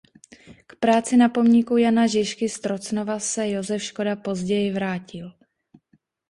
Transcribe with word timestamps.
K 0.67 0.75
práci 0.75 1.17
na 1.17 1.29
pomníku 1.29 1.77
Jana 1.77 2.07
Žižky 2.07 2.49
z 2.49 2.59
Trocnova 2.59 3.19
se 3.19 3.49
Josef 3.49 3.83
Škoda 3.83 4.15
později 4.15 4.71
vrátil. 4.73 5.31